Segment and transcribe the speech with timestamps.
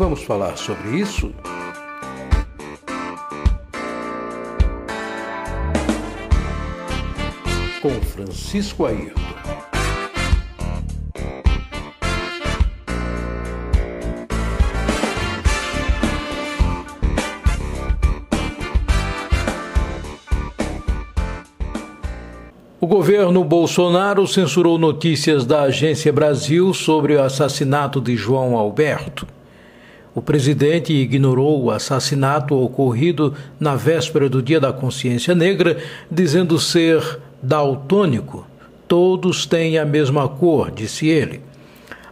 [0.00, 1.30] Vamos falar sobre isso?
[7.82, 9.20] Com Francisco Ayrton.
[22.80, 29.26] O governo Bolsonaro censurou notícias da Agência Brasil sobre o assassinato de João Alberto.
[30.14, 35.78] O presidente ignorou o assassinato ocorrido na véspera do Dia da Consciência Negra,
[36.10, 38.44] dizendo ser daltônico.
[38.88, 41.40] Todos têm a mesma cor, disse ele.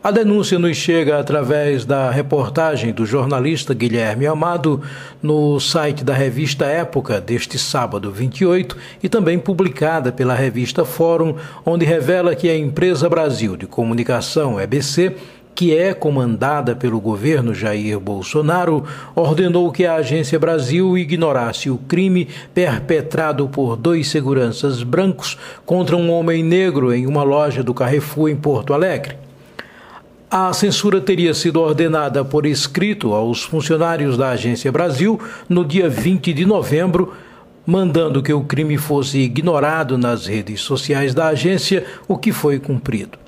[0.03, 4.81] A denúncia nos chega através da reportagem do jornalista Guilherme Amado
[5.21, 11.35] no site da revista Época deste sábado 28 e também publicada pela revista Fórum,
[11.67, 15.17] onde revela que a Empresa Brasil de Comunicação, EBC,
[15.59, 22.29] que é comandada pelo governo Jair Bolsonaro, ordenou que a Agência Brasil ignorasse o crime
[22.55, 28.37] perpetrado por dois seguranças brancos contra um homem negro em uma loja do Carrefour em
[28.37, 29.17] Porto Alegre.
[30.31, 36.33] A censura teria sido ordenada por escrito aos funcionários da Agência Brasil no dia 20
[36.33, 37.15] de novembro,
[37.67, 43.19] mandando que o crime fosse ignorado nas redes sociais da agência, o que foi cumprido.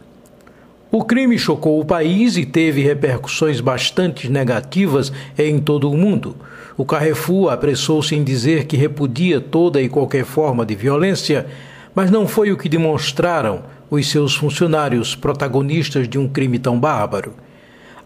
[0.93, 6.35] O crime chocou o país e teve repercussões bastante negativas em todo o mundo.
[6.77, 11.47] O Carrefour apressou-se em dizer que repudia toda e qualquer forma de violência,
[11.95, 17.35] mas não foi o que demonstraram os seus funcionários protagonistas de um crime tão bárbaro.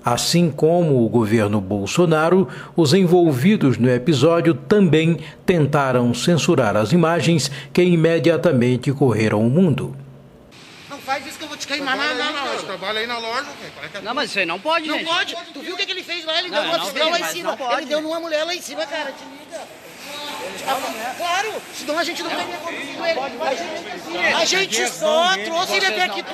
[0.05, 2.47] Assim como o governo Bolsonaro,
[2.77, 10.04] os envolvidos no episódio também tentaram censurar as imagens que imediatamente correram o mundo.
[11.05, 12.63] Não faz isso que eu vou te queimar na, na, na loja.
[12.65, 13.47] Trabalha aí na loja.
[14.03, 15.07] Não, mas isso aí não pode, Não gente.
[15.07, 15.37] pode.
[15.53, 16.39] Tu viu o que, que ele fez lá?
[16.39, 17.51] Ele Não, deu eu uma não vi, lá em cima.
[17.51, 19.13] não pode, ele deu numa mulher lá em cima, cara.
[19.13, 19.63] Te liga.
[21.19, 23.21] Claro, senão a gente não teria conduzido ele.
[23.21, 26.25] A gente, a gente só trouxe ele até aqui.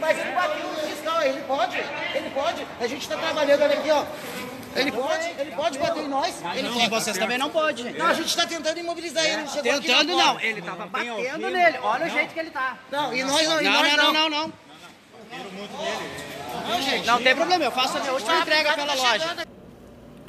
[0.00, 1.76] Mas ele bateu no fiscal, ele pode,
[2.14, 2.66] ele pode.
[2.80, 4.04] A gente está trabalhando olha aqui, ó.
[4.80, 6.42] Ele pode, ele pode bater em nós.
[6.54, 6.88] Ele E pode.
[6.90, 7.98] vocês também não podem, gente.
[7.98, 9.42] Não, a gente está tentando imobilizar ele.
[9.42, 10.46] Ele chegou Tentando não, porta.
[10.46, 11.78] ele tava batendo nele.
[11.82, 12.78] Olha o jeito que ele tá.
[12.90, 14.52] Não, e nós não, e Não, não, não, não, não.
[16.68, 17.06] Não, gente.
[17.06, 19.47] Não tem problema, eu faço a minha última entrega pela loja.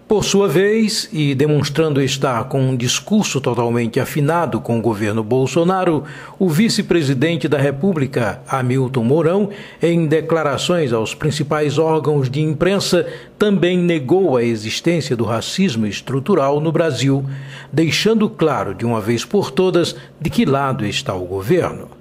[0.10, 6.04] Por sua vez, e demonstrando estar com um discurso totalmente afinado com o governo Bolsonaro,
[6.40, 9.50] o vice-presidente da República, Hamilton Mourão,
[9.80, 13.06] em declarações aos principais órgãos de imprensa,
[13.38, 17.24] também negou a existência do racismo estrutural no Brasil,
[17.72, 21.99] deixando claro de uma vez por todas de que lado está o governo.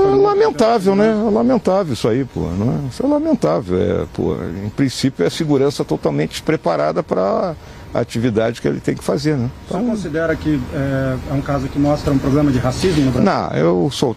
[0.00, 1.08] É lamentável, né?
[1.08, 2.40] É lamentável isso aí, pô.
[2.40, 2.88] Não é?
[2.88, 3.78] Isso é lamentável.
[3.78, 4.34] É, pô,
[4.64, 7.54] em princípio, é a segurança totalmente despreparada para
[7.92, 9.50] a atividade que ele tem que fazer, né?
[9.68, 13.10] O senhor considera que é, é um caso que mostra um problema de racismo no
[13.12, 13.32] Brasil?
[13.32, 14.16] Não, eu sou.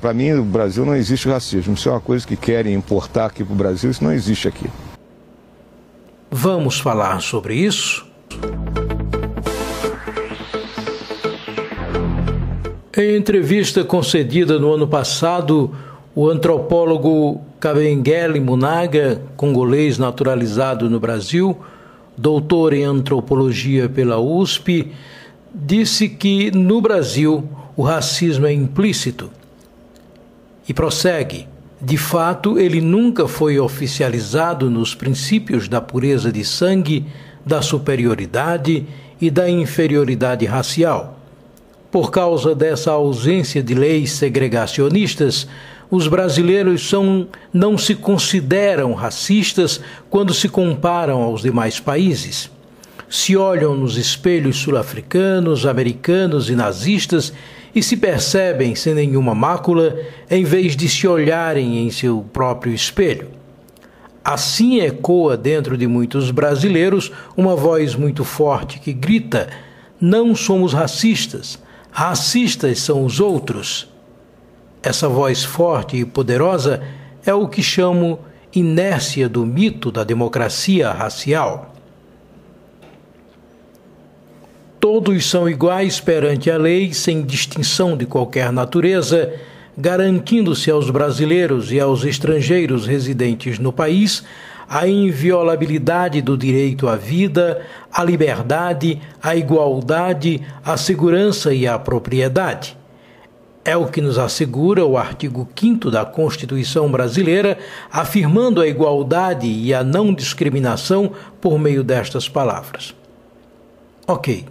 [0.00, 1.74] Para mim, no Brasil não existe racismo.
[1.74, 4.70] Isso é uma coisa que querem importar aqui para o Brasil, isso não existe aqui.
[6.30, 8.06] Vamos falar sobre isso?
[13.00, 15.70] Em entrevista concedida no ano passado,
[16.16, 21.56] o antropólogo Kabengele Munaga, congolês naturalizado no Brasil,
[22.16, 24.90] doutor em antropologia pela USP,
[25.54, 29.30] disse que no Brasil o racismo é implícito.
[30.68, 31.46] E prossegue:
[31.80, 37.06] de fato, ele nunca foi oficializado nos princípios da pureza de sangue,
[37.46, 38.84] da superioridade
[39.20, 41.17] e da inferioridade racial.
[41.90, 45.48] Por causa dessa ausência de leis segregacionistas,
[45.90, 52.50] os brasileiros são, não se consideram racistas quando se comparam aos demais países.
[53.08, 57.32] Se olham nos espelhos sul-africanos, americanos e nazistas
[57.74, 59.96] e se percebem sem nenhuma mácula,
[60.30, 63.28] em vez de se olharem em seu próprio espelho.
[64.22, 69.48] Assim ecoa dentro de muitos brasileiros uma voz muito forte que grita:
[69.98, 71.58] Não somos racistas,
[71.98, 73.88] racistas são os outros.
[74.80, 76.80] Essa voz forte e poderosa
[77.26, 78.20] é o que chamo
[78.54, 81.74] inércia do mito da democracia racial.
[84.78, 89.34] Todos são iguais perante a lei, sem distinção de qualquer natureza,
[89.76, 94.22] garantindo-se aos brasileiros e aos estrangeiros residentes no país
[94.68, 97.62] a inviolabilidade do direito à vida,
[97.92, 102.76] à liberdade, à igualdade, à segurança e à propriedade.
[103.64, 107.58] É o que nos assegura o artigo 5 da Constituição brasileira,
[107.90, 112.94] afirmando a igualdade e a não discriminação por meio destas palavras.
[114.06, 114.46] Ok,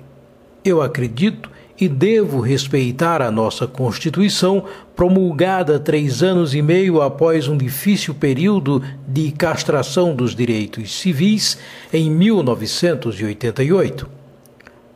[0.64, 1.50] eu acredito
[1.80, 4.64] e devo respeitar a nossa Constituição,
[4.96, 11.60] promulgada três anos e meio após um difícil período de castração dos direitos civis
[11.94, 14.10] em 1988.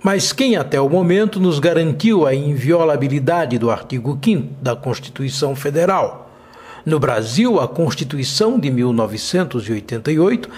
[0.04, 6.32] Mas quem até o momento nos garantiu a inviolabilidade do artigo 5 da Constituição Federal?
[6.84, 10.50] No Brasil, a Constituição de 1988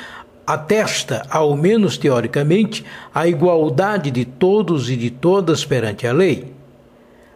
[0.46, 6.54] atesta, ao menos teoricamente, a igualdade de todos e de todas perante a lei.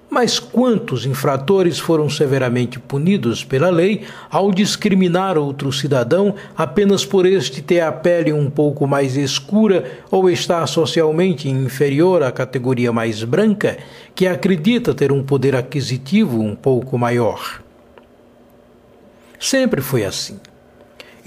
[0.10, 7.62] Mas quantos infratores foram severamente punidos pela lei ao discriminar outro cidadão apenas por este
[7.62, 13.78] ter a pele um pouco mais escura ou estar socialmente inferior à categoria mais branca,
[14.16, 17.62] que acredita ter um poder aquisitivo um pouco maior?
[19.38, 20.40] Sempre foi assim.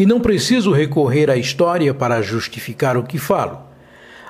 [0.00, 3.58] E não preciso recorrer à história para justificar o que falo.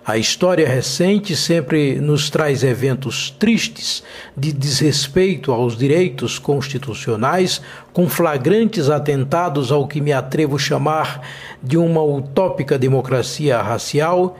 [0.04, 4.02] A história recente sempre nos traz eventos tristes
[4.36, 7.62] de desrespeito aos direitos constitucionais,
[7.92, 11.24] com flagrantes atentados ao que me atrevo chamar
[11.62, 14.36] de uma utópica democracia racial,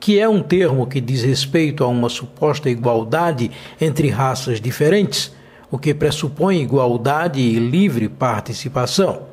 [0.00, 5.30] que é um termo que diz respeito a uma suposta igualdade entre raças diferentes,
[5.70, 9.28] o que pressupõe igualdade e livre participação.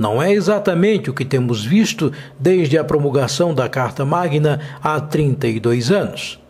[0.00, 5.92] Não é exatamente o que temos visto desde a promulgação da Carta Magna há 32
[5.92, 6.40] anos.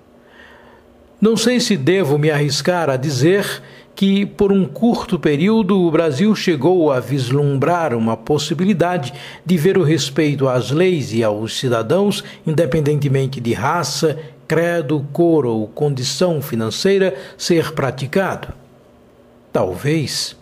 [1.21, 3.61] Não sei se devo me arriscar a dizer
[3.93, 9.13] que, por um curto período, o Brasil chegou a vislumbrar uma possibilidade
[9.45, 14.17] de ver o respeito às leis e aos cidadãos, independentemente de raça,
[14.47, 18.55] credo, cor ou condição financeira, ser praticado.
[19.53, 20.39] Talvez.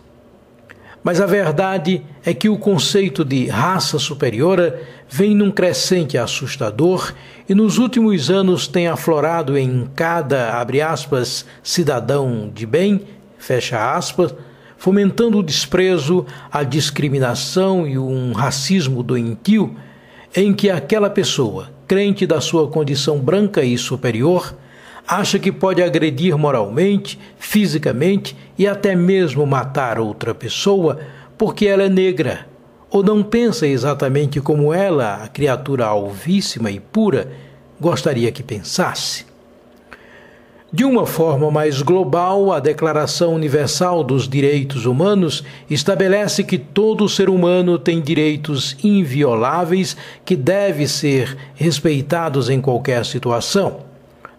[1.03, 4.75] Mas a verdade é que o conceito de raça superior
[5.09, 7.13] vem num crescente assustador
[7.47, 13.01] e nos últimos anos tem aflorado em cada, aspas, cidadão de bem,
[13.73, 14.35] aspas,
[14.77, 19.75] fomentando o desprezo, a discriminação e um racismo doentio
[20.35, 24.53] em que aquela pessoa, crente da sua condição branca e superior,
[25.09, 30.99] acha que pode agredir moralmente, fisicamente e até mesmo matar outra pessoa
[31.35, 32.45] porque ela é negra,
[32.91, 37.31] ou não pensa exatamente como ela, a criatura alvíssima e pura,
[37.81, 39.25] gostaria que pensasse.
[40.71, 47.27] De uma forma mais global, a Declaração Universal dos Direitos Humanos estabelece que todo ser
[47.27, 53.88] humano tem direitos invioláveis que devem ser respeitados em qualquer situação.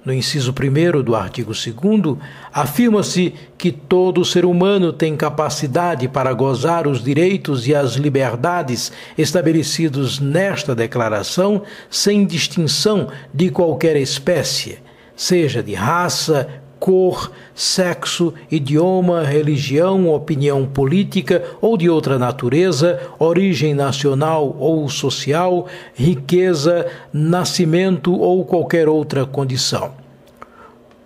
[0.02, 2.16] No inciso 1 do artigo 2,
[2.52, 10.18] afirma-se que todo ser humano tem capacidade para gozar os direitos e as liberdades estabelecidos
[10.18, 14.78] nesta declaração, sem distinção de qualquer espécie,
[15.14, 16.48] seja de raça,
[16.80, 26.86] cor, sexo, idioma, religião, opinião política ou de outra natureza, origem nacional ou social, riqueza,
[27.12, 29.92] nascimento ou qualquer outra condição.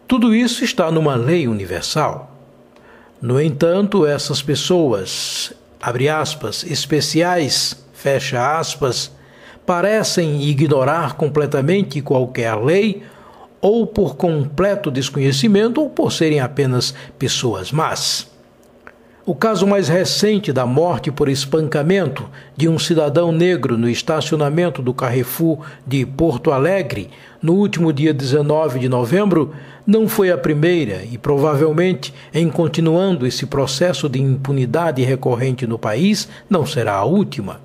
[0.07, 2.31] Tudo isso está numa lei universal.
[3.21, 9.11] No entanto, essas pessoas, abre aspas, especiais, fecha aspas,
[9.67, 13.03] parecem ignorar completamente qualquer lei
[13.65, 18.31] ou por completo desconhecimento ou por serem apenas pessoas más.
[19.25, 24.93] O caso mais recente da morte por espancamento de um cidadão negro no estacionamento do
[24.93, 27.09] Carrefour de Porto Alegre
[27.41, 29.55] no último dia 19 de novembro
[29.87, 36.29] não foi a primeira e provavelmente, em continuando esse processo de impunidade recorrente no país,
[36.51, 37.61] não será a última.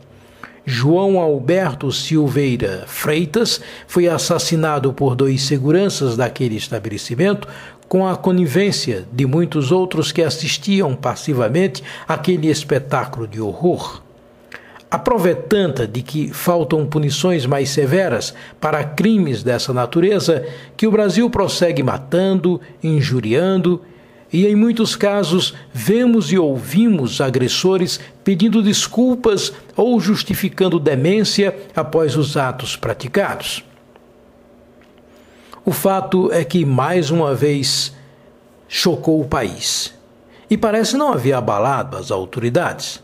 [0.71, 7.47] João Alberto Silveira Freitas foi assassinado por dois seguranças daquele estabelecimento
[7.87, 14.03] com a conivência de muitos outros que assistiam passivamente àquele espetáculo de horror.
[14.91, 20.45] A prova é tanta de que faltam punições mais severas para crimes dessa natureza
[20.77, 23.81] que o Brasil prossegue matando, injuriando
[24.31, 32.37] e em muitos casos vemos e ouvimos agressores pedindo desculpas ou justificando demência após os
[32.37, 33.63] atos praticados.
[35.65, 37.93] O fato é que, mais uma vez,
[38.67, 39.93] chocou o país
[40.49, 43.03] e parece não haver abalado as autoridades.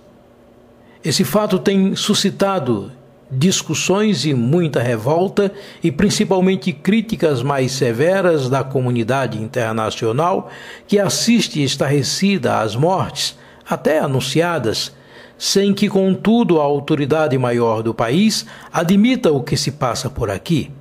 [1.03, 2.91] Esse fato tem suscitado
[3.37, 5.51] discussões e muita revolta,
[5.83, 10.49] e principalmente críticas mais severas da comunidade internacional,
[10.87, 13.37] que assiste estarrecida às mortes,
[13.69, 14.91] até anunciadas,
[15.37, 20.71] sem que, contudo, a autoridade maior do país admita o que se passa por aqui.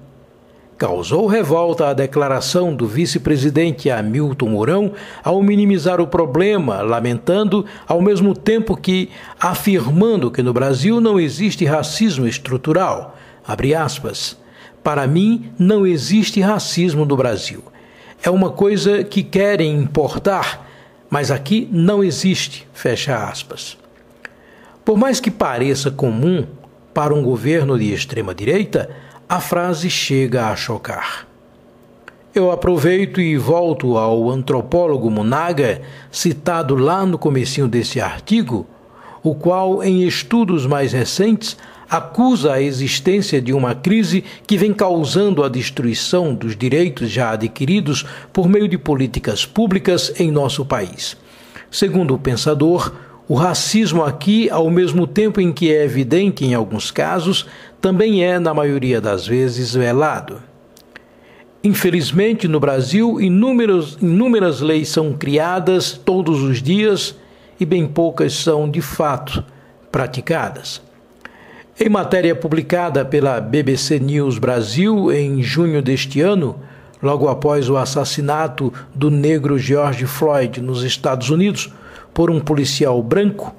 [0.85, 8.35] Causou revolta a declaração do vice-presidente Hamilton Mourão ao minimizar o problema, lamentando, ao mesmo
[8.35, 9.09] tempo que
[9.41, 13.17] afirmando que no Brasil não existe racismo estrutural.
[14.83, 17.65] Para mim, não existe racismo no Brasil.
[18.23, 20.69] É uma coisa que querem importar,
[21.09, 22.69] mas aqui não existe.
[22.75, 23.79] Fecha aspas.
[24.85, 26.45] Por mais que pareça comum
[26.93, 28.91] para um governo de extrema-direita,
[29.29, 31.27] a frase chega a chocar.
[32.35, 38.67] Eu aproveito e volto ao antropólogo Munaga, citado lá no comecinho desse artigo,
[39.23, 41.57] o qual, em estudos mais recentes,
[41.89, 48.05] acusa a existência de uma crise que vem causando a destruição dos direitos já adquiridos
[48.33, 51.17] por meio de políticas públicas em nosso país.
[51.71, 52.93] Segundo o pensador,
[53.27, 57.47] o racismo aqui, ao mesmo tempo em que é evidente em alguns casos,
[57.81, 60.43] também é, na maioria das vezes, velado.
[61.63, 67.17] Infelizmente, no Brasil, inúmeras, leis são criadas todos os dias
[67.59, 69.43] e bem poucas são, de fato,
[69.91, 70.83] praticadas.
[71.81, 76.57] Em matéria publicada pela BBC News Brasil em junho deste ano,
[77.03, 81.73] logo após o assassinato do negro George Floyd nos Estados Unidos,
[82.15, 83.55] por um policial branco,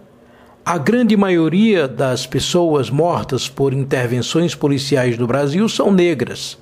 [0.65, 6.57] a grande maioria das pessoas mortas por intervenções policiais no Brasil são negras.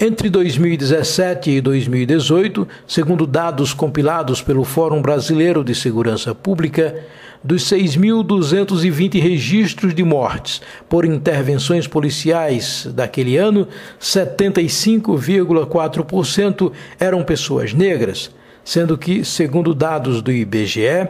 [0.00, 6.96] Entre 2017 e 2018, segundo dados compilados pelo Fórum Brasileiro de Segurança Pública,
[7.44, 13.68] dos 6.220 registros de mortes por intervenções policiais daquele ano,
[14.00, 18.32] 75,4% eram pessoas negras
[18.64, 21.08] sendo que, segundo dados do IBGE,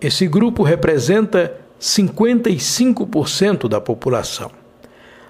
[0.00, 4.50] esse grupo representa 55% da população.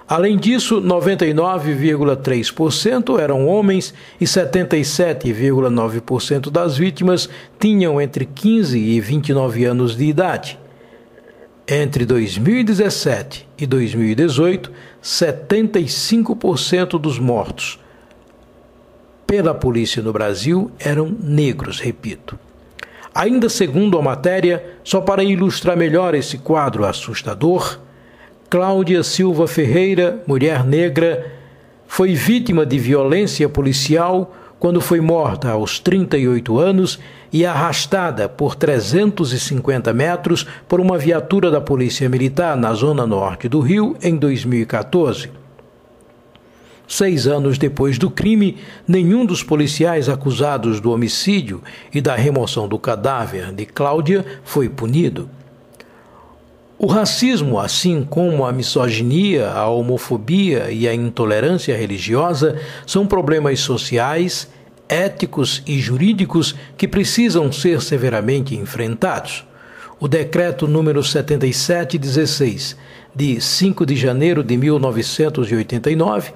[0.08, 7.28] Além disso, 99,3% eram homens e 77,9% das vítimas
[7.60, 10.58] tinham entre 15 e 29 anos de idade.
[11.68, 17.78] Entre 2017 e 2018, 75% dos mortos
[19.28, 22.38] pela polícia no Brasil eram negros, repito.
[23.14, 27.78] Ainda segundo a matéria, só para ilustrar melhor esse quadro assustador,
[28.48, 31.30] Cláudia Silva Ferreira, mulher negra,
[31.86, 36.98] foi vítima de violência policial quando foi morta aos 38 anos
[37.30, 43.60] e arrastada por 350 metros por uma viatura da Polícia Militar na zona norte do
[43.60, 45.30] Rio em 2014.
[46.90, 52.78] Seis anos depois do crime, nenhum dos policiais acusados do homicídio e da remoção do
[52.78, 55.28] cadáver de Cláudia foi punido.
[56.78, 64.48] O racismo, assim como a misoginia, a homofobia e a intolerância religiosa, são problemas sociais,
[64.88, 69.44] éticos e jurídicos que precisam ser severamente enfrentados.
[70.00, 72.76] O decreto número 7716,
[73.14, 76.32] de 5 de janeiro de 1989,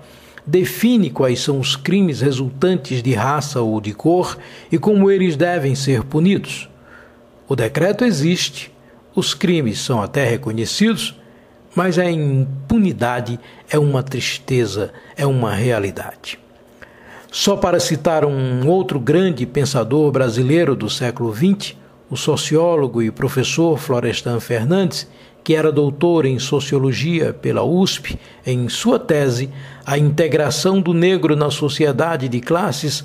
[0.47, 4.37] define quais são os crimes resultantes de raça ou de cor
[4.71, 6.69] e como eles devem ser punidos.
[7.49, 8.73] O decreto existe,
[9.15, 11.15] os crimes são até reconhecidos,
[11.75, 13.39] mas a impunidade
[13.71, 16.39] é uma tristeza, é uma realidade.
[17.31, 21.75] Só para citar um outro grande pensador brasileiro do século XX,
[22.11, 25.09] o sociólogo e professor Florestan Fernandes,
[25.43, 29.51] que era doutor em sociologia pela USP, em sua tese
[29.85, 33.05] A Integração do Negro na Sociedade de Classes,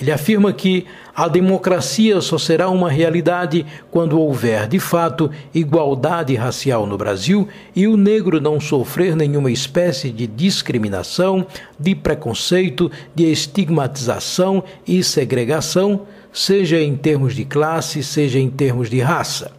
[0.00, 6.86] ele afirma que a democracia só será uma realidade quando houver, de fato, igualdade racial
[6.86, 11.46] no Brasil e o negro não sofrer nenhuma espécie de discriminação,
[11.78, 16.02] de preconceito, de estigmatização e segregação,
[16.32, 19.52] seja em termos de classe, seja em termos de raça.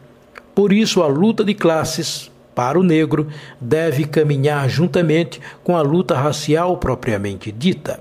[0.55, 3.27] Por isso, a luta de classes para o negro
[3.59, 7.99] deve caminhar juntamente com a luta racial propriamente dita.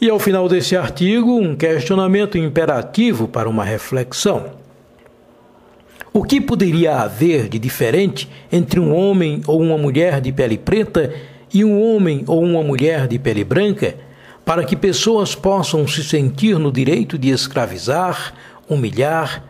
[0.00, 4.52] E ao final desse artigo, um questionamento imperativo para uma reflexão.
[6.12, 11.12] O que poderia haver de diferente entre um homem ou uma mulher de pele preta
[11.52, 13.94] e um homem ou uma mulher de pele branca
[14.44, 18.34] para que pessoas possam se sentir no direito de escravizar,
[18.68, 19.44] humilhar,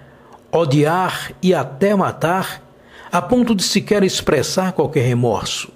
[0.53, 2.63] odiar e até matar
[3.11, 5.71] a ponto de sequer expressar qualquer remorso.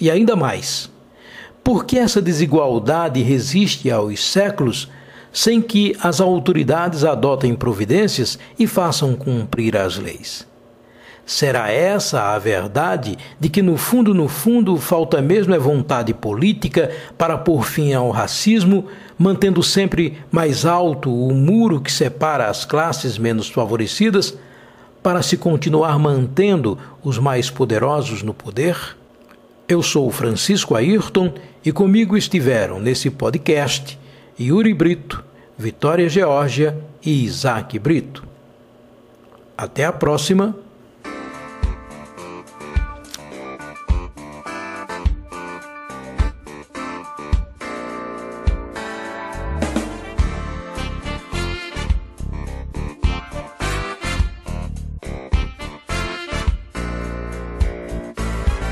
[0.00, 0.90] E ainda mais,
[1.62, 4.88] por que essa desigualdade resiste aos séculos
[5.32, 10.46] sem que as autoridades adotem providências e façam cumprir as leis?
[11.24, 16.90] Será essa a verdade de que, no fundo, no fundo, falta mesmo é vontade política
[17.16, 18.86] para pôr fim ao racismo,
[19.16, 24.36] mantendo sempre mais alto o muro que separa as classes menos favorecidas,
[25.02, 28.96] para se continuar mantendo os mais poderosos no poder?
[29.68, 33.98] Eu sou Francisco Ayrton e comigo estiveram nesse podcast
[34.38, 35.24] Yuri Brito,
[35.58, 38.24] Vitória Geórgia e Isaac Brito.
[39.56, 40.56] Até a próxima